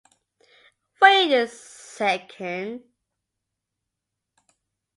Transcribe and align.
Wait 0.99 1.31
a 1.31 1.47
second. 1.47 2.81